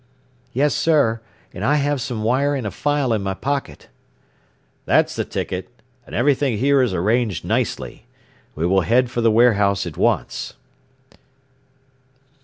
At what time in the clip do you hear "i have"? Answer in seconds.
1.63-2.01